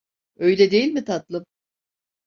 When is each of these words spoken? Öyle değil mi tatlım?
Öyle 0.37 0.71
değil 0.71 0.91
mi 0.93 1.05
tatlım? 1.05 1.45